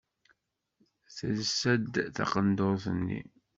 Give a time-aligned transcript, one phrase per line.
[1.15, 3.21] Telsa-d taqendurt-nni.